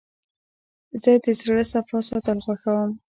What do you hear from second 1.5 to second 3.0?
صفا ساتل خوښوم.